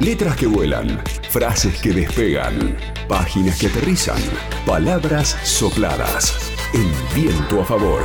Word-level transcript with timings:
Letras 0.00 0.36
que 0.36 0.46
vuelan, 0.46 1.02
frases 1.28 1.82
que 1.82 1.88
despegan, 1.90 2.78
páginas 3.08 3.58
que 3.58 3.66
aterrizan, 3.66 4.22
palabras 4.64 5.36
sopladas. 5.42 6.52
El 6.72 6.86
viento 7.20 7.62
a 7.62 7.64
favor. 7.64 8.02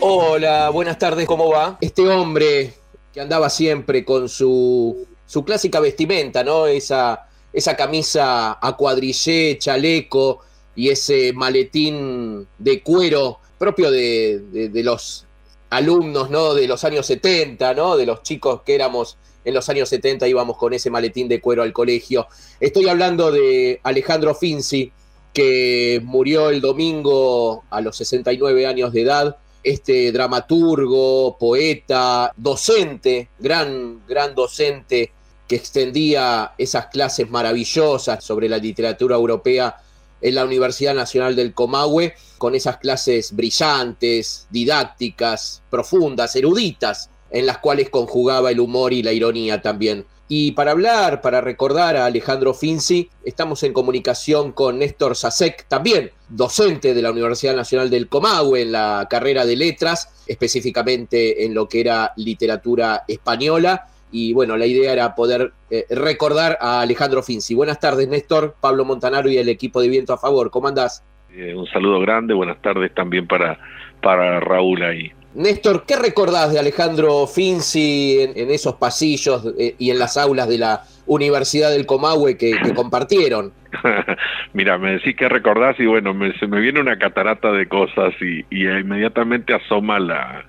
Hola, 0.00 0.70
buenas 0.70 0.98
tardes, 0.98 1.28
¿cómo 1.28 1.48
va? 1.48 1.78
Este 1.80 2.08
hombre 2.08 2.74
que 3.12 3.20
andaba 3.20 3.48
siempre 3.48 4.04
con 4.04 4.28
su, 4.28 5.06
su 5.26 5.44
clásica 5.44 5.78
vestimenta, 5.78 6.42
¿no? 6.42 6.66
Esa, 6.66 7.28
esa 7.52 7.76
camisa 7.76 8.58
a 8.60 8.76
cuadrillé, 8.76 9.58
chaleco 9.58 10.40
y 10.74 10.88
ese 10.88 11.32
maletín 11.32 12.48
de 12.58 12.82
cuero 12.82 13.38
propio 13.58 13.92
de, 13.92 14.40
de, 14.50 14.68
de 14.70 14.82
los 14.82 15.24
alumnos, 15.70 16.30
¿no? 16.30 16.52
De 16.52 16.66
los 16.66 16.82
años 16.82 17.06
70, 17.06 17.74
¿no? 17.74 17.96
De 17.96 18.06
los 18.06 18.24
chicos 18.24 18.62
que 18.62 18.74
éramos 18.74 19.18
en 19.44 19.54
los 19.54 19.68
años 19.68 19.88
70 19.88 20.26
íbamos 20.26 20.56
con 20.56 20.72
ese 20.72 20.90
maletín 20.90 21.28
de 21.28 21.40
cuero 21.40 21.62
al 21.62 21.72
colegio. 21.72 22.26
Estoy 22.60 22.88
hablando 22.88 23.30
de 23.30 23.80
Alejandro 23.82 24.34
Finzi, 24.34 24.90
que 25.32 26.00
murió 26.04 26.50
el 26.50 26.60
domingo 26.60 27.64
a 27.70 27.80
los 27.80 27.96
69 27.96 28.66
años 28.66 28.92
de 28.92 29.02
edad. 29.02 29.36
Este 29.62 30.12
dramaturgo, 30.12 31.36
poeta, 31.38 32.32
docente, 32.36 33.28
gran, 33.38 34.06
gran 34.06 34.34
docente 34.34 35.12
que 35.48 35.56
extendía 35.56 36.52
esas 36.56 36.86
clases 36.86 37.28
maravillosas 37.30 38.24
sobre 38.24 38.48
la 38.48 38.58
literatura 38.58 39.16
europea 39.16 39.76
en 40.20 40.34
la 40.34 40.44
Universidad 40.44 40.94
Nacional 40.94 41.36
del 41.36 41.52
Comahue, 41.52 42.14
con 42.38 42.54
esas 42.54 42.78
clases 42.78 43.36
brillantes, 43.36 44.46
didácticas, 44.50 45.62
profundas, 45.68 46.34
eruditas, 46.34 47.10
en 47.34 47.46
las 47.46 47.58
cuales 47.58 47.90
conjugaba 47.90 48.52
el 48.52 48.60
humor 48.60 48.92
y 48.92 49.02
la 49.02 49.12
ironía 49.12 49.60
también. 49.60 50.06
Y 50.28 50.52
para 50.52 50.70
hablar, 50.70 51.20
para 51.20 51.40
recordar 51.40 51.96
a 51.96 52.06
Alejandro 52.06 52.54
Finzi, 52.54 53.10
estamos 53.24 53.62
en 53.64 53.72
comunicación 53.72 54.52
con 54.52 54.78
Néstor 54.78 55.16
Sasek, 55.16 55.66
también 55.66 56.12
docente 56.28 56.94
de 56.94 57.02
la 57.02 57.10
Universidad 57.10 57.56
Nacional 57.56 57.90
del 57.90 58.08
Comahue 58.08 58.62
en 58.62 58.72
la 58.72 59.06
carrera 59.10 59.44
de 59.44 59.56
letras, 59.56 60.24
específicamente 60.28 61.44
en 61.44 61.54
lo 61.54 61.68
que 61.68 61.80
era 61.80 62.12
literatura 62.16 63.02
española. 63.08 63.88
Y 64.12 64.32
bueno, 64.32 64.56
la 64.56 64.66
idea 64.66 64.92
era 64.92 65.14
poder 65.16 65.52
eh, 65.70 65.86
recordar 65.90 66.56
a 66.60 66.82
Alejandro 66.82 67.22
Finzi. 67.22 67.54
Buenas 67.54 67.80
tardes, 67.80 68.08
Néstor, 68.08 68.54
Pablo 68.60 68.84
Montanaro 68.84 69.28
y 69.28 69.38
el 69.38 69.48
equipo 69.48 69.82
de 69.82 69.88
Viento 69.88 70.12
a 70.12 70.18
Favor. 70.18 70.50
¿Cómo 70.50 70.68
andás? 70.68 71.04
Eh, 71.32 71.52
un 71.52 71.66
saludo 71.66 71.98
grande, 71.98 72.32
buenas 72.32 72.62
tardes 72.62 72.94
también 72.94 73.26
para, 73.26 73.58
para 74.00 74.38
Raúl 74.38 74.84
ahí. 74.84 75.12
Néstor, 75.34 75.84
¿qué 75.84 75.96
recordás 75.96 76.52
de 76.52 76.60
Alejandro 76.60 77.26
Finzi 77.26 78.18
en, 78.20 78.50
esos 78.52 78.74
pasillos 78.74 79.44
eh, 79.58 79.74
y 79.78 79.90
en 79.90 79.98
las 79.98 80.16
aulas 80.16 80.48
de 80.48 80.58
la 80.58 80.82
Universidad 81.06 81.72
del 81.72 81.86
Comahue 81.86 82.38
que, 82.38 82.54
compartieron? 82.74 83.52
Mira, 84.52 84.78
me 84.78 84.92
decís 84.92 85.16
que 85.16 85.28
recordás 85.28 85.78
y 85.80 85.86
bueno, 85.86 86.14
me, 86.14 86.32
se 86.38 86.46
me 86.46 86.60
viene 86.60 86.80
una 86.80 86.98
catarata 86.98 87.50
de 87.50 87.66
cosas 87.66 88.14
y, 88.20 88.44
inmediatamente 88.52 89.54
asoma 89.54 89.98
la, 89.98 90.44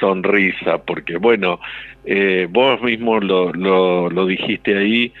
sonrisa, 0.00 0.78
porque 0.78 1.18
bueno, 1.18 1.60
eh, 2.06 2.48
vos 2.50 2.80
mismo 2.80 3.20
lo, 3.20 3.52
lo, 3.52 4.08
lo 4.08 4.26
dijiste 4.26 4.78
ahí, 4.78 5.12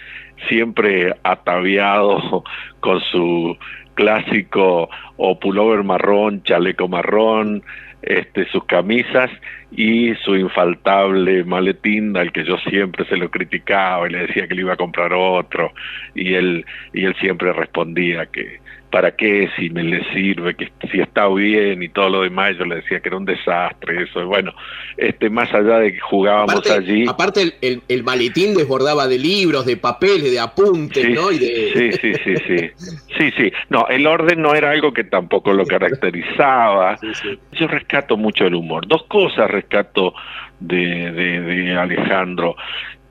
siempre 0.48 1.14
ataviado 1.22 2.44
con 2.80 3.00
su 3.00 3.58
clásico 3.92 4.88
o 5.16 5.38
pullover 5.38 5.82
marrón, 5.82 6.42
chaleco 6.44 6.88
marrón, 6.88 7.62
este, 8.06 8.46
sus 8.46 8.64
camisas 8.64 9.30
y 9.72 10.14
su 10.24 10.36
infaltable 10.36 11.44
maletín 11.44 12.16
al 12.16 12.32
que 12.32 12.44
yo 12.44 12.56
siempre 12.58 13.04
se 13.06 13.16
lo 13.16 13.30
criticaba 13.30 14.08
y 14.08 14.12
le 14.12 14.26
decía 14.26 14.46
que 14.46 14.54
le 14.54 14.62
iba 14.62 14.74
a 14.74 14.76
comprar 14.76 15.12
otro. 15.12 15.72
Y 16.14 16.34
él 16.34 16.64
y 16.92 17.04
él 17.04 17.14
siempre 17.20 17.52
respondía 17.52 18.26
que 18.26 18.60
para 18.96 19.14
qué 19.14 19.50
si 19.58 19.68
me 19.68 19.82
le 19.82 20.02
sirve 20.14 20.54
que 20.54 20.72
si 20.90 21.00
está 21.00 21.28
bien 21.28 21.82
y 21.82 21.90
todo 21.90 22.08
lo 22.08 22.22
demás 22.22 22.56
yo 22.56 22.64
le 22.64 22.76
decía 22.76 22.98
que 22.98 23.10
era 23.10 23.18
un 23.18 23.26
desastre 23.26 24.04
eso. 24.04 24.24
Bueno 24.24 24.54
este 24.96 25.28
más 25.28 25.52
allá 25.52 25.80
de 25.80 25.92
que 25.92 26.00
jugábamos 26.00 26.54
aparte, 26.54 26.72
allí. 26.72 27.04
aparte 27.06 27.42
el, 27.42 27.54
el, 27.60 27.82
el, 27.88 28.02
maletín 28.04 28.54
desbordaba 28.54 29.06
de 29.06 29.18
libros 29.18 29.66
de 29.66 29.76
papeles 29.76 30.32
de 30.32 30.40
apuntes 30.40 31.04
sí, 31.04 31.12
no 31.12 31.30
y 31.30 31.38
de... 31.38 31.72
sí 31.74 31.92
sí 31.92 32.12
sí 32.24 32.34
sí. 32.46 32.70
Sí 33.18 33.30
sí. 33.36 33.52
No 33.68 33.86
el 33.88 34.06
orden 34.06 34.40
no 34.40 34.54
era 34.54 34.70
algo 34.70 34.94
que 34.94 35.04
tampoco 35.04 35.52
lo 35.52 35.66
caracterizaba. 35.66 36.96
Sí, 37.06 37.08
sí. 37.12 37.38
yo 37.52 37.68
rescato 37.68 38.16
mucho 38.16 38.46
el 38.46 38.54
humor. 38.54 38.86
Dos 38.88 39.02
cosas 39.08 39.50
rescato 39.50 40.14
de, 40.58 41.12
de, 41.12 41.40
de 41.42 41.76
Alejandro 41.76 42.56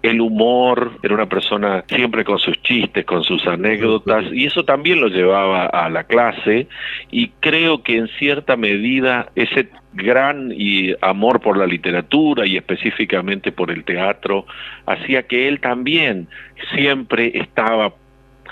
el 0.10 0.22
humor, 0.22 1.00
era 1.04 1.14
una 1.14 1.28
persona 1.28 1.84
siempre 1.88 2.24
con 2.24 2.40
sus 2.40 2.62
chistes, 2.62 3.06
con 3.06 3.24
sus 3.24 3.46
anécdotas, 3.48 4.26
y 4.32 4.46
eso 4.46 4.64
también 4.64 5.02
lo 5.02 5.08
llevaba 5.08 5.66
a 5.66 5.90
la 5.90 6.04
clase, 6.04 6.68
y 7.12 7.30
creo 7.40 7.84
que 7.84 7.98
en 7.98 8.08
cierta 8.20 8.56
medida 8.56 9.30
ese 9.36 9.70
gran 9.94 10.52
y 10.52 10.94
amor 11.02 11.40
por 11.40 11.58
la 11.58 11.66
literatura 11.66 12.46
y 12.46 12.58
específicamente 12.58 13.52
por 13.52 13.72
el 13.72 13.86
teatro 13.86 14.46
hacía 14.86 15.24
que 15.24 15.48
él 15.48 15.62
también 15.62 16.28
siempre 16.76 17.32
estaba 17.34 17.94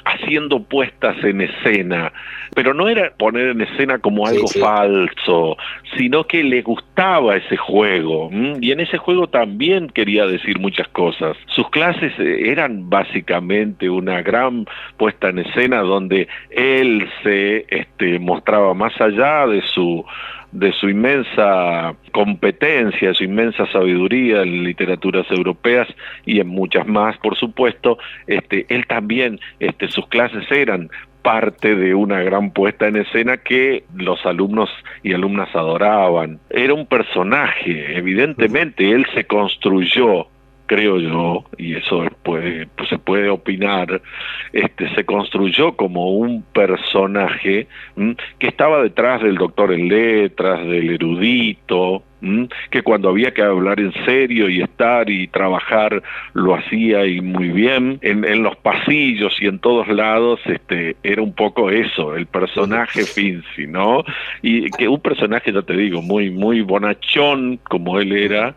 haciendo 0.06 0.64
puestas 0.64 1.16
en 1.24 1.42
escena, 1.42 2.12
pero 2.56 2.74
no 2.74 2.90
era 2.90 3.12
poner 3.18 3.50
en 3.50 3.62
escena 3.62 4.00
como 4.00 4.28
algo 4.28 4.48
sí, 4.48 4.56
sí. 4.56 4.60
falso, 4.60 5.58
sino 5.98 6.26
que 6.26 6.44
le 6.44 6.62
gustaba 6.62 7.36
ese 7.36 7.58
juego, 7.58 8.30
y 8.62 8.72
en 8.72 8.80
ese 8.80 8.98
juego 8.98 9.28
también 9.28 9.90
quería 9.90 10.26
decir 10.26 10.60
muchas 10.60 10.88
cosas. 10.90 11.38
Sus 11.48 11.70
clases 11.70 12.14
eh, 12.20 12.52
eran 12.52 12.90
básicamente 12.90 13.90
una 13.90 14.22
gran 14.22 14.66
puesta 14.98 15.30
en 15.30 15.40
escena 15.40 15.82
donde 15.82 16.28
él 16.50 17.10
se 17.24 17.66
este, 17.70 18.20
mostraba 18.20 18.74
más 18.74 19.00
allá 19.00 19.48
de 19.48 19.62
su 19.62 20.06
de 20.54 20.72
su 20.72 20.90
inmensa 20.90 21.96
competencia, 22.12 23.10
de 23.10 23.14
su 23.16 23.24
inmensa 23.24 23.66
sabiduría 23.72 24.44
en 24.44 24.64
literaturas 24.64 25.30
europeas 25.32 25.88
y 26.26 26.40
en 26.40 26.48
muchas 26.48 26.88
más, 26.88 27.18
por 27.18 27.36
supuesto, 27.36 27.98
este, 28.28 28.66
él 28.70 28.86
también, 28.88 29.40
este, 29.60 29.88
sus 29.90 30.08
clases 30.08 30.50
eran 30.52 30.90
parte 31.24 31.76
de 31.76 31.96
una 31.96 32.22
gran 32.22 32.52
puesta 32.52 32.88
en 32.88 32.98
escena 32.98 33.38
que 33.38 33.86
los 33.96 34.24
alumnos 34.26 34.70
y 35.02 35.14
alumnas 35.14 35.50
adoraban. 35.56 36.40
Era 36.50 36.74
un 36.74 36.86
personaje, 36.86 37.98
evidentemente, 37.98 38.92
él 38.92 39.08
se 39.16 39.26
construyó 39.26 40.28
creo 40.74 41.00
yo, 41.00 41.46
y 41.56 41.76
eso 41.76 42.04
puede, 42.24 42.66
pues 42.76 42.90
se 42.90 42.98
puede 42.98 43.30
opinar, 43.30 44.02
este, 44.54 44.90
se 44.96 45.06
construyó 45.06 45.76
como 45.76 46.14
un 46.14 46.42
personaje 46.42 47.68
¿m? 47.96 48.16
que 48.40 48.48
estaba 48.48 48.82
detrás 48.82 49.22
del 49.22 49.36
doctor 49.36 49.72
en 49.72 49.88
letras, 49.88 50.66
del 50.66 50.90
erudito, 50.90 52.02
¿m? 52.24 52.48
que 52.72 52.82
cuando 52.82 53.10
había 53.10 53.36
que 53.36 53.44
hablar 53.44 53.80
en 53.80 53.94
serio 54.04 54.50
y 54.50 54.64
estar 54.64 55.12
y 55.12 55.28
trabajar 55.28 56.02
lo 56.34 56.56
hacía 56.56 57.06
y 57.06 57.22
muy 57.22 57.50
bien, 57.50 58.00
en, 58.02 58.26
en 58.26 58.42
los 58.42 58.56
pasillos 58.56 59.40
y 59.40 59.46
en 59.46 59.60
todos 59.60 59.88
lados 59.88 60.40
este, 60.46 60.96
era 61.04 61.22
un 61.22 61.34
poco 61.34 61.70
eso, 61.70 62.16
el 62.16 62.26
personaje 62.26 63.04
Finzi, 63.06 63.68
¿no? 63.68 64.04
Y 64.42 64.72
que 64.72 64.88
un 64.88 65.02
personaje, 65.02 65.54
ya 65.54 65.62
te 65.62 65.78
digo, 65.78 66.02
muy, 66.02 66.32
muy 66.32 66.62
bonachón 66.62 67.60
como 67.70 68.00
él 68.00 68.12
era, 68.14 68.56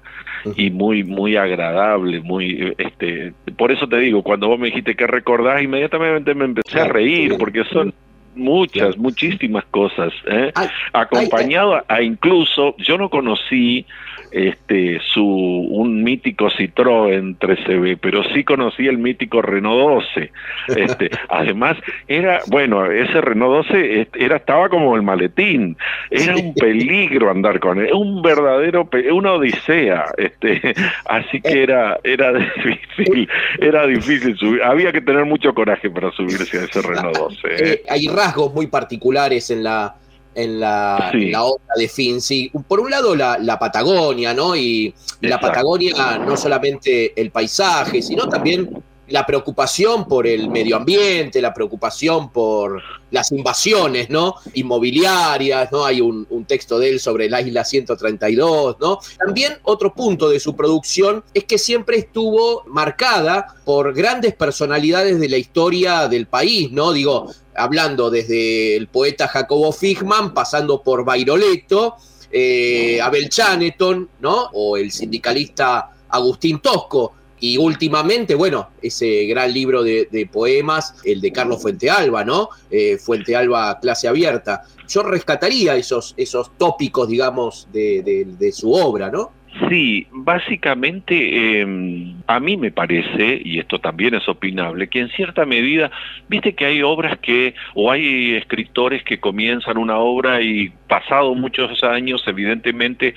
y 0.57 0.71
muy 0.71 1.05
muy 1.05 1.37
agradable, 1.37 2.21
muy 2.21 2.75
este 2.79 3.33
por 3.57 3.73
eso 3.73 3.89
te 3.89 3.99
digo, 3.99 4.23
cuando 4.23 4.49
vos 4.49 4.59
me 4.59 4.67
dijiste 4.67 4.95
que 4.95 5.07
recordás, 5.07 5.63
inmediatamente 5.63 6.35
me 6.35 6.45
empecé 6.45 6.81
a 6.81 6.89
reír 6.89 7.37
porque 7.39 7.65
son 7.65 7.93
muchas, 8.37 8.89
claro. 8.89 9.03
muchísimas 9.03 9.65
cosas, 9.67 10.13
¿eh? 10.27 10.53
ay, 10.55 10.69
acompañado 10.93 11.75
ay, 11.75 11.83
ay. 11.89 11.97
a 11.97 12.03
incluso, 12.03 12.77
yo 12.79 12.99
no 12.99 13.09
conocí 13.11 13.87
este 14.31 15.01
su 15.15 15.25
un 15.25 16.03
mítico 16.03 16.51
Citroën 16.51 17.39
13B, 17.39 17.99
pero 18.01 18.23
sí 18.35 18.45
conocí 18.45 18.87
el 18.87 18.99
mítico 18.99 19.43
Renault 19.43 20.05
12. 20.15 20.31
Este, 20.77 21.11
además 21.29 21.77
era, 22.09 22.41
bueno, 22.49 22.91
ese 22.91 23.21
Renault 23.21 23.69
12 23.69 24.09
era 24.15 24.37
estaba 24.37 24.69
como 24.69 24.97
el 24.97 25.03
maletín, 25.03 25.77
era 26.11 26.37
un 26.37 26.55
peligro 26.55 27.31
andar 27.31 27.61
con 27.61 27.79
él, 27.79 27.93
un 27.93 28.23
verdadero 28.23 28.89
una 29.13 29.33
odisea, 29.33 30.07
este, 30.19 30.75
así 31.07 31.41
que 31.41 31.63
era 31.63 31.99
era 32.05 32.33
difícil, 32.35 33.29
era 33.61 33.87
difícil 33.87 34.37
subir, 34.37 34.63
había 34.63 34.93
que 34.93 35.01
tener 35.01 35.25
mucho 35.25 35.55
coraje 35.55 35.91
para 35.91 36.11
subirse 36.13 36.59
a 36.59 36.65
ese 36.65 36.83
Renault 36.83 37.17
12. 37.17 37.49
¿eh? 37.49 37.57
Eh, 37.59 37.83
hay 37.89 38.07
rasgos 38.27 38.53
muy 38.53 38.67
particulares 38.67 39.51
en 39.51 39.63
la 39.63 39.97
en 40.35 40.61
la, 40.61 41.09
sí. 41.13 41.25
en 41.25 41.33
la 41.33 41.45
obra 41.45 41.75
de 41.77 41.89
Finzi. 41.89 42.53
Por 42.69 42.81
un 42.81 42.91
lado, 42.91 43.17
la, 43.17 43.39
la 43.39 43.59
Patagonia, 43.59 44.35
¿no? 44.35 44.55
Y 44.55 44.89
Exacto. 44.89 45.29
la 45.29 45.41
Patagonia, 45.41 46.19
no 46.19 46.37
solamente 46.37 47.19
el 47.19 47.31
paisaje, 47.31 48.03
sino 48.03 48.29
también 48.29 48.83
la 49.09 49.25
preocupación 49.25 50.09
por 50.09 50.27
el 50.27 50.49
medio 50.49 50.77
ambiente, 50.77 51.41
la 51.41 51.55
preocupación 51.55 52.31
por 52.31 52.83
las 53.11 53.31
invasiones, 53.31 54.11
¿no? 54.11 54.35
Inmobiliarias, 54.55 55.71
¿no? 55.71 55.85
Hay 55.85 56.01
un, 56.01 56.27
texto 56.47 56.79
de 56.79 56.91
él 56.91 57.01
sobre 57.01 57.29
la 57.29 57.41
isla 57.41 57.65
132, 57.65 58.77
¿no? 58.81 58.99
También 59.25 59.59
otro 59.63 59.93
punto 59.95 60.29
de 60.29 60.39
su 60.39 60.55
producción 60.55 61.25
es 61.35 61.45
que 61.45 61.59
siempre 61.59 61.99
estuvo 61.99 62.65
marcada 62.67 63.57
por 63.65 63.95
grandes 63.95 64.35
personalidades 64.35 65.19
de 65.19 65.29
la 65.29 65.39
historia 65.39 66.09
del 66.09 66.27
país, 66.27 66.71
¿no? 66.73 66.93
Digo, 66.93 67.31
hablando 67.55 68.11
desde 68.11 68.77
el 68.77 68.89
poeta 68.89 69.29
Jacobo 69.29 69.73
Figman, 69.73 70.35
pasando 70.35 70.83
por 70.83 71.05
Bairoleto, 71.05 71.97
eh, 72.31 73.01
Abel 73.01 73.29
Chaneton, 73.29 74.09
¿no? 74.21 74.51
O 74.53 74.77
el 74.77 74.91
sindicalista 74.91 75.91
Agustín 76.09 76.61
Tosco 76.61 77.13
y 77.41 77.59
últimamente, 77.59 78.35
bueno, 78.35 78.71
ese 78.81 79.27
gran 79.27 79.53
libro 79.53 79.83
de, 79.83 80.29
poemas, 80.33 81.01
el 81.05 81.21
de 81.21 81.33
Carlos 81.33 81.61
Fuentealba, 81.61 82.25
¿no? 82.25 82.49
Eh, 82.71 82.97
Fuentealba 82.99 83.79
Clase 83.81 84.09
Abierta. 84.09 84.63
Yo 84.89 85.03
rescataría 85.03 85.77
esos, 85.77 86.15
esos 86.17 86.57
tópicos, 86.57 87.09
digamos, 87.09 87.69
de, 87.73 88.51
su 88.53 88.73
obra, 88.73 89.11
¿no? 89.11 89.33
Sí, 89.71 90.07
básicamente 90.13 91.61
em, 91.61 92.17
a 92.27 92.39
mí 92.41 92.59
me 92.59 92.71
parece, 92.71 93.41
y 93.43 93.59
esto 93.59 93.79
también 93.79 94.15
es 94.15 94.29
opinable, 94.29 94.89
que 94.89 95.01
en 95.01 95.09
cierta 95.09 95.47
medida, 95.47 95.91
viste 96.29 96.55
que 96.55 96.67
hay 96.67 96.83
obras 96.83 97.19
que, 97.21 97.55
o 97.75 97.91
hay 97.91 98.35
escritores 98.35 99.03
que 99.03 99.19
comienzan 99.19 99.79
una 99.79 99.97
obra 99.97 100.43
y 100.43 100.71
pasado 100.89 101.35
muchos 101.35 101.83
años, 101.83 102.23
evidentemente, 102.27 103.15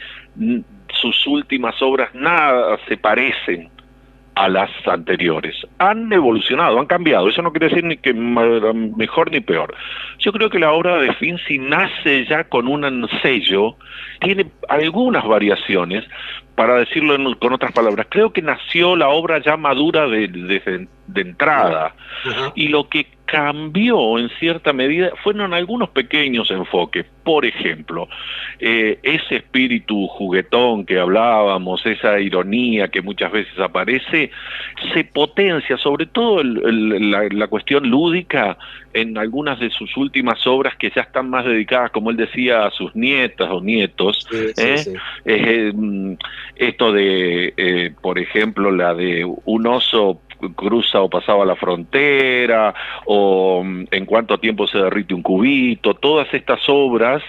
sus 1.02 1.28
últimas 1.28 1.82
obras 1.82 2.16
nada 2.16 2.80
se 2.88 2.96
parecen 2.96 3.70
a 4.36 4.48
las 4.48 4.70
anteriores. 4.88 5.56
Han 5.80 6.12
evolucionado, 6.12 6.80
han 6.80 6.86
cambiado. 6.86 7.28
Eso 7.30 7.42
no 7.42 7.52
quiere 7.52 7.70
decir 7.70 7.84
ni 7.84 7.98
que 7.98 8.14
mejor 8.14 9.32
ni 9.32 9.40
peor. 9.42 9.76
Yo 10.20 10.32
creo 10.32 10.50
que 10.50 10.60
la 10.60 10.72
obra 10.72 10.98
de 10.98 11.14
Finzi 11.16 11.58
nace 11.58 12.26
ya 12.26 12.46
con 12.46 12.68
un 12.68 13.08
sello, 13.22 13.76
tiene 14.22 14.48
algunas 14.68 15.26
variaciones, 15.26 16.06
para 16.60 16.76
decirlo 16.76 17.16
con 17.40 17.54
otras 17.54 17.72
palabras. 17.72 18.08
Creo 18.10 18.34
que 18.34 18.42
nació 18.42 18.98
la 18.98 19.08
obra 19.08 19.42
ya 19.42 19.56
madura 19.56 20.08
de, 20.08 20.88
entrada. 21.16 21.96
Y 22.54 22.68
lo 22.68 22.90
que 22.90 23.08
cambió 23.32 24.18
en 24.18 24.28
cierta 24.40 24.74
medida 24.74 25.12
fueron 25.24 25.54
algunos 25.54 25.90
pequeños 25.90 26.50
enfoques. 26.50 27.06
Por 27.24 27.46
ejemplo, 27.46 28.08
eh, 28.60 28.98
ese 29.04 29.36
espíritu 29.36 30.08
juguetón 30.08 30.84
que 30.84 30.98
hablábamos, 30.98 31.86
esa 31.86 32.20
ironía 32.20 32.88
que 32.88 33.04
muchas 33.04 33.32
veces 33.32 33.60
aparece, 33.60 34.32
se 34.94 35.04
potencia, 35.04 35.78
sobre 35.78 36.08
todo 36.08 36.42
la, 36.44 37.48
cuestión 37.48 37.88
lúdica, 37.88 38.58
en 38.94 39.16
algunas 39.16 39.60
de 39.60 39.70
sus 39.70 39.96
últimas 39.96 40.48
obras 40.48 40.76
que 40.78 40.90
ya 40.90 41.04
están 41.04 41.30
más 41.30 41.46
dedicadas, 41.46 41.92
como 41.92 42.10
él 42.10 42.18
decía, 42.18 42.66
a 42.66 42.72
sus 42.72 42.96
nietas 42.96 43.48
o 43.52 43.62
nietos. 43.62 44.28
¿eh? 44.58 44.84
Eh, 45.26 45.72
mm, 45.72 46.14
esto 46.56 46.92
de, 46.92 47.94
por 48.02 48.18
ejemplo, 48.18 48.72
la 48.72 48.96
de 48.96 49.24
un 49.46 49.68
oso 49.68 50.20
cruza 50.56 51.02
o 51.02 51.10
pasaba 51.10 51.46
la 51.46 51.56
frontera, 51.56 52.74
o 53.06 53.64
mm, 53.64 53.86
en 53.92 54.06
cuánto 54.06 54.38
tiempo 54.40 54.68
se 54.68 54.78
derrite 54.78 55.14
un 55.14 55.22
cubito, 55.22 55.94
todas 55.94 56.34
estas 56.34 56.62
obras 56.68 57.24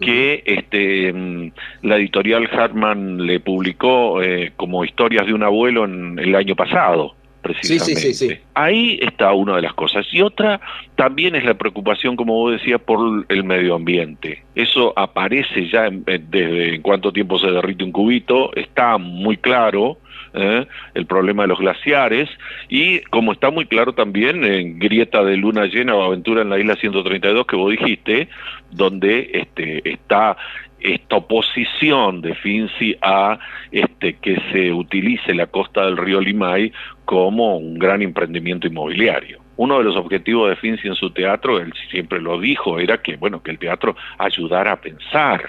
que 0.00 0.42
este, 0.46 1.12
mm, 1.12 1.52
la 1.82 1.96
editorial 1.96 2.48
Hartman 2.50 3.26
le 3.26 3.40
publicó 3.40 4.22
eh, 4.22 4.52
como 4.56 4.84
historias 4.84 5.26
de 5.26 5.34
un 5.34 5.42
abuelo 5.42 5.84
en 5.84 6.18
el 6.18 6.34
año 6.34 6.56
pasado. 6.56 7.14
Precisamente. 7.42 8.00
Sí, 8.00 8.12
sí, 8.12 8.28
sí, 8.28 8.38
Ahí 8.52 8.98
está 9.00 9.32
una 9.32 9.56
de 9.56 9.62
las 9.62 9.72
cosas. 9.72 10.06
Y 10.12 10.20
otra 10.20 10.60
también 10.94 11.34
es 11.34 11.44
la 11.44 11.54
preocupación, 11.54 12.14
como 12.14 12.34
vos 12.34 12.52
decías, 12.52 12.80
por 12.82 13.24
el 13.28 13.44
medio 13.44 13.76
ambiente. 13.76 14.42
Eso 14.54 14.92
aparece 14.94 15.68
ya 15.68 15.88
desde 15.90 16.74
en 16.74 16.82
cuánto 16.82 17.12
tiempo 17.12 17.38
se 17.38 17.50
derrite 17.50 17.82
un 17.82 17.92
cubito, 17.92 18.54
está 18.54 18.98
muy 18.98 19.38
claro, 19.38 19.96
¿eh? 20.34 20.66
el 20.94 21.06
problema 21.06 21.42
de 21.42 21.48
los 21.48 21.58
glaciares, 21.58 22.28
y 22.68 23.00
como 23.10 23.32
está 23.32 23.50
muy 23.50 23.66
claro 23.66 23.92
también 23.92 24.44
en 24.44 24.78
Grieta 24.78 25.22
de 25.22 25.36
Luna 25.36 25.66
Llena 25.66 25.94
o 25.94 26.02
Aventura 26.02 26.42
en 26.42 26.50
la 26.50 26.58
isla 26.58 26.76
132 26.76 27.46
que 27.46 27.56
vos 27.56 27.70
dijiste, 27.70 28.28
donde 28.70 29.30
este, 29.32 29.88
está 29.90 30.36
esta 30.80 31.16
oposición 31.16 32.22
de 32.22 32.34
Finzi 32.34 32.96
a 33.02 33.38
este, 33.70 34.14
que 34.14 34.40
se 34.52 34.72
utilice 34.72 35.34
la 35.34 35.46
costa 35.46 35.84
del 35.84 35.96
río 35.96 36.20
Limay 36.20 36.72
como 37.04 37.58
un 37.58 37.78
gran 37.78 38.02
emprendimiento 38.02 38.66
inmobiliario. 38.66 39.40
Uno 39.56 39.78
de 39.78 39.84
los 39.84 39.96
objetivos 39.96 40.48
de 40.48 40.56
Finzi 40.56 40.88
en 40.88 40.94
su 40.94 41.10
teatro, 41.10 41.60
él 41.60 41.72
siempre 41.90 42.20
lo 42.20 42.40
dijo, 42.40 42.78
era 42.78 42.98
que 43.02 43.16
bueno 43.16 43.42
que 43.42 43.50
el 43.50 43.58
teatro 43.58 43.94
ayudara 44.18 44.72
a 44.72 44.80
pensar, 44.80 45.42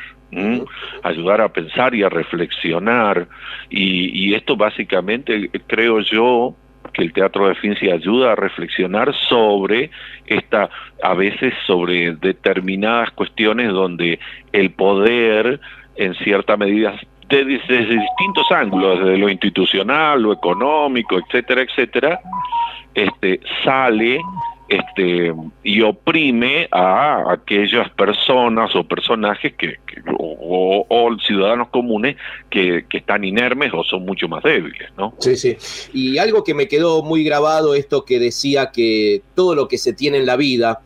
ayudar 1.04 1.42
a 1.42 1.50
pensar 1.50 1.94
y 1.96 2.04
a 2.04 2.10
reflexionar. 2.10 3.28
Y, 3.70 4.34
esto 4.34 4.56
básicamente, 4.56 5.50
creo 5.68 6.00
yo, 6.02 6.56
que 6.94 7.04
el 7.04 7.14
teatro 7.14 7.48
de 7.48 7.56
Finzi 7.56 7.90
ayuda 7.90 8.34
a 8.34 8.36
reflexionar 8.36 9.14
sobre 9.30 9.92
esta, 10.26 10.70
a 11.02 11.14
veces 11.14 11.54
sobre 11.66 12.16
determinadas 12.16 13.12
cuestiones 13.12 13.72
donde 13.72 14.20
el 14.52 14.72
poder, 14.72 15.60
en 15.96 16.16
cierta 16.16 16.58
medida, 16.58 17.00
desde, 17.30 17.86
distintos 17.86 18.52
ángulos, 18.52 19.00
desde 19.00 19.18
lo 19.18 19.30
institucional, 19.30 20.22
lo 20.22 20.34
económico, 20.34 21.18
etcétera, 21.18 21.62
etcétera, 21.62 22.20
este, 22.94 23.40
sale 23.64 24.20
este, 24.72 25.34
y 25.64 25.82
oprime 25.82 26.70
a 26.72 27.30
aquellas 27.30 27.90
personas 27.90 28.74
o 28.74 28.86
personajes 28.86 29.54
que, 29.58 29.76
o, 30.18 30.88
ciudadanos 31.28 31.68
comunes 31.68 32.16
que, 32.50 32.86
están 32.90 33.26
inermes 33.26 33.74
o 33.74 33.84
son 33.84 34.06
mucho 34.06 34.30
más 34.30 34.44
débiles, 34.44 34.90
¿no? 34.98 35.14
Sí, 35.20 35.36
sí. 35.36 35.58
Y 35.94 36.18
algo 36.20 36.46
que 36.46 36.54
me 36.54 36.70
quedó 36.70 37.04
muy 37.04 37.26
grabado, 37.26 37.76
esto 37.76 38.06
que 38.06 38.18
decía 38.18 38.72
que 38.72 39.22
todo 39.36 39.56
lo 39.56 39.68
que 39.68 39.78
se 39.78 39.92
tiene 39.92 40.20
en 40.20 40.26
la 40.26 40.38
vida, 40.38 40.80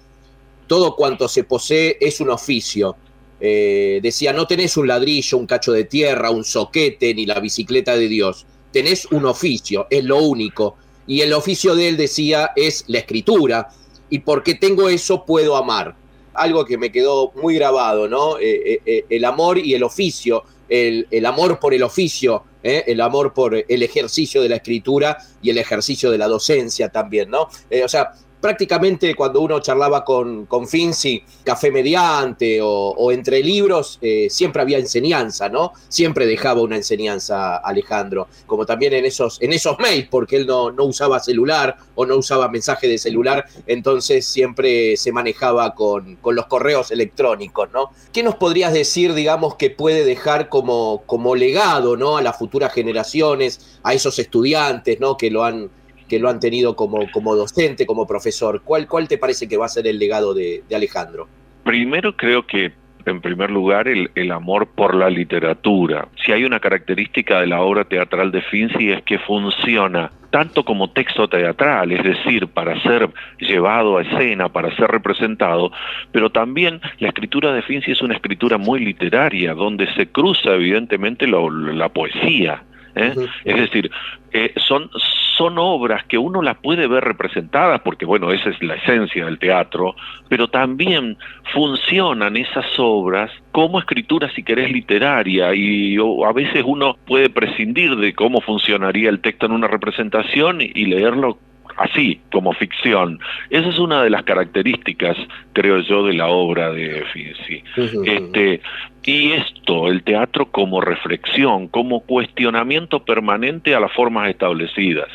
todo 0.65 0.95
cuanto 0.95 1.27
se 1.27 1.43
posee 1.43 1.97
es 2.01 2.19
un 2.19 2.31
oficio. 2.31 2.95
Eh, 3.39 3.99
decía, 4.01 4.33
no 4.33 4.47
tenés 4.47 4.77
un 4.77 4.87
ladrillo, 4.87 5.37
un 5.37 5.45
cacho 5.45 5.71
de 5.71 5.83
tierra, 5.83 6.31
un 6.31 6.43
soquete, 6.43 7.13
ni 7.13 7.27
la 7.27 7.39
bicicleta 7.39 7.95
de 7.95 8.07
Dios. 8.07 8.47
Tenés 8.71 9.05
un 9.11 9.25
oficio, 9.25 9.85
es 9.91 10.03
lo 10.03 10.17
único 10.17 10.77
y 11.07 11.21
el 11.21 11.33
oficio 11.33 11.75
de 11.75 11.89
él 11.89 11.97
decía 11.97 12.51
es 12.55 12.85
la 12.87 12.99
escritura, 12.99 13.69
y 14.09 14.19
porque 14.19 14.55
tengo 14.55 14.89
eso 14.89 15.25
puedo 15.25 15.55
amar. 15.55 15.95
Algo 16.33 16.65
que 16.65 16.77
me 16.77 16.91
quedó 16.91 17.31
muy 17.35 17.55
grabado, 17.55 18.07
¿no? 18.07 18.37
Eh, 18.39 18.73
eh, 18.73 18.81
eh, 18.85 19.05
el 19.09 19.25
amor 19.25 19.57
y 19.57 19.73
el 19.73 19.83
oficio, 19.83 20.43
el, 20.67 21.07
el 21.11 21.25
amor 21.25 21.59
por 21.59 21.73
el 21.73 21.83
oficio, 21.83 22.43
el 22.63 22.99
amor 22.99 23.31
por 23.31 23.55
el 23.55 23.83
ejercicio 23.83 24.41
de 24.41 24.49
la 24.49 24.55
escritura 24.55 25.19
y 25.39 25.51
el 25.51 25.59
ejercicio 25.59 26.09
de 26.09 26.17
la 26.17 26.27
docencia 26.27 26.89
también, 26.89 27.29
¿no? 27.29 27.43
o 27.43 27.87
sea, 27.87 28.13
prácticamente 28.39 29.15
cuando 29.15 29.41
uno 29.41 29.59
charlaba 29.59 30.03
con, 30.03 30.45
con 30.45 30.67
Finzi, 30.67 31.21
café 31.43 31.71
mediante 31.71 32.59
o, 32.61 33.11
entre 33.11 33.41
libros, 33.41 33.97
eh, 34.01 34.27
siempre 34.29 34.61
había 34.61 34.77
enseñanza, 34.77 35.49
¿no? 35.49 35.73
Siempre 35.87 36.25
dejaba 36.25 36.61
una 36.61 36.75
enseñanza 36.75 37.57
Alejandro, 37.57 38.27
como 38.45 38.65
también 38.65 38.93
en 38.93 39.05
esos, 39.05 39.41
en 39.41 39.53
esos 39.53 39.79
mails, 39.79 40.07
porque 40.09 40.37
él 40.37 40.47
no, 40.47 40.71
no 40.71 40.85
usaba 40.85 41.19
celular 41.19 41.75
o 41.95 42.05
no 42.05 42.17
usaba 42.17 42.47
mensaje 42.49 42.87
de 42.87 42.97
celular, 42.97 43.45
entonces 43.67 44.25
siempre 44.25 44.97
se 44.97 45.11
manejaba 45.11 45.73
con, 45.73 46.15
con 46.17 46.35
los 46.35 46.45
correos 46.47 46.91
electrónicos, 46.91 47.69
¿no? 47.73 47.91
¿Qué 48.11 48.23
nos 48.23 48.35
podrías 48.35 48.73
decir, 48.73 49.13
digamos, 49.13 49.55
que 49.55 49.69
puede 49.69 50.05
dejar 50.05 50.49
como, 50.49 51.03
como 51.05 51.35
legado, 51.35 51.97
¿no? 51.97 52.17
A 52.17 52.21
las 52.21 52.37
futuras 52.37 52.73
generaciones, 52.73 53.79
a 53.83 53.93
esos 53.93 54.19
estudiantes, 54.19 54.99
¿no? 54.99 55.17
Que 55.17 55.31
lo 55.31 55.43
han 55.43 55.69
que 56.07 56.19
lo 56.19 56.29
han 56.29 56.39
tenido 56.39 56.75
como, 56.75 57.09
como 57.11 57.35
docente, 57.35 57.85
como 57.85 58.05
profesor. 58.07 58.61
¿Cuál, 58.63 58.87
¿Cuál 58.87 59.07
te 59.07 59.17
parece 59.17 59.47
que 59.47 59.57
va 59.57 59.65
a 59.65 59.69
ser 59.69 59.87
el 59.87 59.99
legado 59.99 60.33
de, 60.33 60.63
Alejandro? 60.73 61.27
Primero 61.63 62.15
creo 62.15 62.45
que 62.45 62.73
en 63.05 63.21
primer 63.21 63.51
lugar, 63.51 63.87
el, 63.87 64.09
el, 64.15 64.31
amor 64.31 64.65
por 64.65 64.95
la 64.95 65.11
literatura. 65.11 66.07
Si 66.25 66.31
hay 66.31 66.43
una 66.43 66.59
característica 66.59 67.39
de 67.39 67.45
la 67.45 67.61
obra 67.61 67.85
teatral 67.85 68.31
de 68.31 68.41
Finzi 68.41 68.93
es 68.93 69.03
que 69.03 69.19
funciona 69.19 70.09
tanto 70.35 70.65
como 70.65 70.89
texto 70.89 71.29
teatral, 71.29 71.93
es 71.93 72.03
decir, 72.03 72.47
para 72.47 72.77
ser 72.81 73.09
llevado 73.39 73.97
a 73.97 74.01
escena, 74.01 74.49
para 74.49 74.75
ser 74.75 74.91
representado, 74.91 75.71
pero 76.11 76.29
también 76.29 76.81
la 76.99 77.07
escritura 77.07 77.53
de 77.53 77.61
Finzi 77.61 77.91
es 77.91 78.01
una 78.01 78.15
escritura 78.15 78.57
muy 78.57 78.81
literaria, 78.81 79.53
donde 79.53 79.87
se 79.93 80.07
cruza 80.07 80.55
evidentemente 80.55 81.25
la 81.25 81.87
poesía. 81.87 82.63
¿Eh? 82.95 83.13
Es 83.43 83.55
decir, 83.55 83.91
eh, 84.31 84.53
son, 84.57 84.89
son 85.37 85.57
obras 85.57 86.05
que 86.05 86.17
uno 86.17 86.41
las 86.41 86.57
puede 86.57 86.87
ver 86.87 87.03
representadas, 87.03 87.81
porque 87.81 88.05
bueno, 88.05 88.31
esa 88.31 88.49
es 88.49 88.61
la 88.63 88.75
esencia 88.75 89.25
del 89.25 89.39
teatro, 89.39 89.95
pero 90.29 90.47
también 90.47 91.17
funcionan 91.53 92.37
esas 92.37 92.65
obras 92.77 93.31
como 93.51 93.79
escritura, 93.79 94.29
si 94.33 94.43
querés, 94.43 94.71
literaria, 94.71 95.53
y 95.53 95.97
a 95.97 96.31
veces 96.33 96.63
uno 96.65 96.97
puede 97.05 97.29
prescindir 97.29 97.95
de 97.97 98.13
cómo 98.13 98.41
funcionaría 98.41 99.09
el 99.09 99.19
texto 99.19 99.45
en 99.45 99.53
una 99.53 99.67
representación 99.67 100.61
y 100.61 100.85
leerlo 100.85 101.37
así, 101.77 102.21
como 102.31 102.53
ficción. 102.53 103.19
Esa 103.49 103.69
es 103.69 103.79
una 103.79 104.03
de 104.03 104.09
las 104.09 104.23
características, 104.23 105.17
creo 105.53 105.79
yo, 105.79 106.05
de 106.05 106.13
la 106.13 106.27
obra 106.27 106.71
de 106.71 107.03
Finzi. 107.13 107.63
este, 108.05 108.61
y 109.03 109.33
esto, 109.33 109.87
el 109.87 110.03
teatro 110.03 110.47
como 110.47 110.81
reflexión, 110.81 111.67
como 111.67 112.01
cuestionamiento 112.01 113.05
permanente 113.05 113.75
a 113.75 113.79
las 113.79 113.91
formas 113.93 114.29
establecidas. 114.29 115.09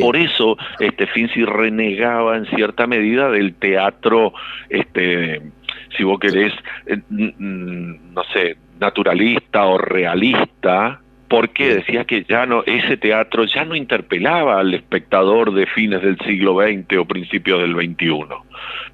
Por 0.00 0.16
eso 0.16 0.56
este 0.78 1.06
Finzi 1.08 1.44
renegaba 1.44 2.36
en 2.36 2.46
cierta 2.46 2.86
medida 2.86 3.30
del 3.30 3.54
teatro, 3.54 4.32
este, 4.68 5.42
si 5.96 6.04
vos 6.04 6.20
querés, 6.20 6.52
eh, 6.86 7.00
no 7.08 8.22
sé, 8.32 8.56
naturalista 8.78 9.64
o 9.66 9.78
realista, 9.78 11.00
porque 11.34 11.74
decía 11.74 12.04
que 12.04 12.24
ya 12.28 12.46
no 12.46 12.62
ese 12.64 12.96
teatro 12.96 13.44
ya 13.44 13.64
no 13.64 13.74
interpelaba 13.74 14.60
al 14.60 14.72
espectador 14.72 15.52
de 15.52 15.66
fines 15.66 16.00
del 16.00 16.16
siglo 16.20 16.60
XX 16.62 16.98
o 16.98 17.06
principios 17.06 17.60
del 17.60 17.74
XXI. 17.74 18.26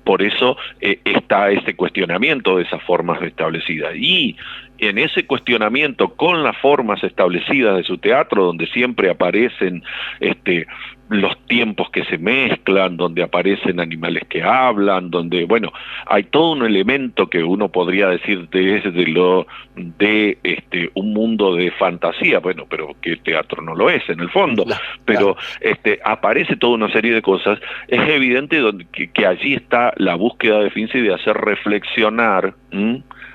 Por 0.04 0.22
eso 0.22 0.56
eh, 0.80 1.00
está 1.04 1.50
ese 1.50 1.76
cuestionamiento 1.76 2.56
de 2.56 2.62
esas 2.62 2.82
formas 2.84 3.20
establecidas. 3.20 3.94
Y 3.94 4.36
en 4.78 4.96
ese 4.96 5.26
cuestionamiento 5.26 6.14
con 6.14 6.42
las 6.42 6.56
formas 6.56 7.04
establecidas 7.04 7.76
de 7.76 7.82
su 7.82 7.98
teatro, 7.98 8.46
donde 8.46 8.66
siempre 8.68 9.10
aparecen 9.10 9.82
este, 10.20 10.66
los 11.10 11.36
tiempos 11.46 11.90
que 11.90 12.04
se 12.04 12.18
mezclan, 12.18 12.96
donde 12.96 13.24
aparecen 13.24 13.80
animales 13.80 14.22
que 14.28 14.44
hablan, 14.44 15.10
donde, 15.10 15.44
bueno, 15.44 15.72
hay 16.06 16.22
todo 16.22 16.52
un 16.52 16.64
elemento 16.64 17.28
que 17.28 17.42
uno 17.42 17.68
podría 17.68 18.08
decir 18.08 18.48
desde 18.48 19.06
lo 19.08 19.46
de 19.74 20.38
este 20.44 20.90
un 20.94 21.12
mundo 21.12 21.56
de 21.56 21.72
fantasía, 21.72 22.38
bueno, 22.38 22.64
pero 22.70 22.94
que 23.02 23.10
el 23.10 23.20
teatro 23.22 23.60
no 23.60 23.74
lo 23.74 23.90
es 23.90 24.08
en 24.08 24.20
el 24.20 24.30
fondo, 24.30 24.64
pero 25.04 25.36
este 25.60 25.98
aparece 26.04 26.54
toda 26.54 26.74
una 26.74 26.92
serie 26.92 27.12
de 27.12 27.22
cosas, 27.22 27.58
es 27.88 28.08
evidente 28.08 28.58
donde, 28.58 28.86
que, 28.86 29.26
allí 29.26 29.54
está 29.54 29.92
la 29.96 30.14
búsqueda 30.14 30.60
de 30.60 30.70
Finzi 30.70 31.00
de 31.00 31.14
hacer 31.14 31.36
reflexionar 31.36 32.54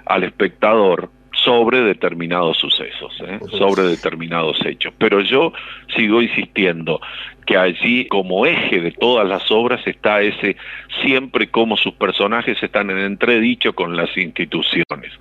al 0.05 0.23
espectador 0.23 1.09
sobre 1.43 1.81
determinados 1.81 2.57
sucesos, 2.57 3.13
¿eh? 3.21 3.39
sobre 3.51 3.83
determinados 3.83 4.57
hechos. 4.65 4.93
Pero 4.97 5.21
yo 5.21 5.53
sigo 5.95 6.21
insistiendo 6.21 6.99
que 7.45 7.57
allí 7.57 8.07
como 8.07 8.45
eje 8.45 8.81
de 8.81 8.91
todas 8.91 9.27
las 9.27 9.49
obras 9.51 9.85
está 9.85 10.21
ese 10.21 10.57
siempre 11.01 11.47
como 11.47 11.77
sus 11.77 11.93
personajes 11.93 12.61
están 12.61 12.89
en 12.89 12.99
entredicho 12.99 13.73
con 13.73 13.95
las 13.95 14.15
instituciones. 14.17 15.11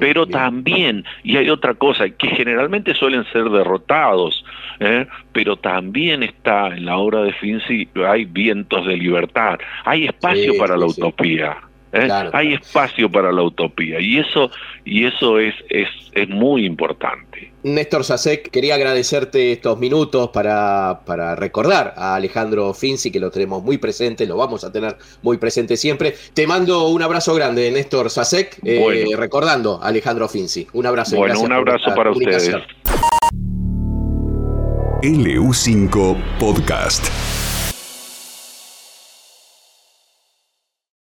Pero 0.00 0.26
también, 0.26 1.04
y 1.22 1.36
hay 1.36 1.50
otra 1.50 1.74
cosa, 1.74 2.08
que 2.08 2.28
generalmente 2.28 2.94
suelen 2.94 3.24
ser 3.32 3.44
derrotados, 3.50 4.44
¿eh? 4.80 5.06
pero 5.32 5.56
también 5.56 6.22
está 6.22 6.68
en 6.68 6.86
la 6.86 6.96
obra 6.96 7.22
de 7.22 7.32
Finzi, 7.32 7.88
hay 8.06 8.24
vientos 8.24 8.86
de 8.86 8.96
libertad, 8.96 9.58
hay 9.84 10.06
espacio 10.06 10.56
para 10.58 10.76
la 10.76 10.86
utopía. 10.86 11.56
¿Eh? 11.92 12.08
Hay 12.32 12.54
espacio 12.54 13.10
para 13.10 13.32
la 13.32 13.42
utopía 13.42 14.00
y 14.00 14.18
eso, 14.18 14.50
y 14.84 15.04
eso 15.04 15.38
es, 15.38 15.54
es, 15.68 15.88
es 16.12 16.28
muy 16.28 16.64
importante. 16.64 17.52
Néstor 17.62 18.04
Sasek, 18.04 18.50
quería 18.50 18.76
agradecerte 18.76 19.52
estos 19.52 19.78
minutos 19.78 20.30
para, 20.30 21.00
para, 21.04 21.34
recordar 21.34 21.94
a 21.96 22.14
Alejandro 22.14 22.72
Finzi, 22.72 23.10
que 23.10 23.18
lo 23.18 23.30
tenemos 23.30 23.62
muy 23.62 23.78
presente, 23.78 24.24
lo 24.24 24.36
vamos 24.36 24.62
a 24.62 24.70
tener 24.70 24.96
muy 25.22 25.36
presente 25.38 25.76
siempre. 25.76 26.14
Te 26.32 26.46
mando 26.46 26.88
un 26.88 27.02
abrazo 27.02 27.34
grande, 27.34 27.70
Néstor 27.72 28.08
Sasek, 28.08 28.60
eh, 28.64 29.04
recordando 29.16 29.80
a 29.82 29.88
Alejandro 29.88 30.28
Finzi. 30.28 30.66
Un 30.74 30.86
abrazo. 30.86 31.16
Bueno, 31.16 31.40
un 31.40 31.52
abrazo 31.52 31.92
para 31.94 32.12
ustedes. 32.12 32.54
LU5 35.02 36.16
Podcast. 36.38 37.25